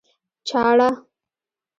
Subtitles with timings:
[0.47, 0.89] چاړه